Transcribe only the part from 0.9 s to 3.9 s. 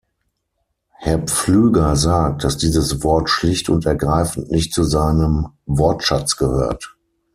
Herr Pflüger sagt, dass dieses Wort schlicht und